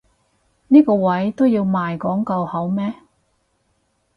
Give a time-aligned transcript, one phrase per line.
[0.69, 2.91] 呢個位都要賣廣告好咩？